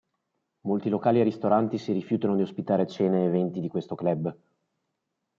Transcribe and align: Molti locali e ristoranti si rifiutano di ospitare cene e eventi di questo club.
Molti 0.61 0.89
locali 0.89 1.19
e 1.19 1.23
ristoranti 1.23 1.77
si 1.77 1.91
rifiutano 1.91 2.35
di 2.35 2.41
ospitare 2.41 2.87
cene 2.87 3.21
e 3.21 3.25
eventi 3.27 3.59
di 3.59 3.67
questo 3.67 3.93
club. 3.93 4.35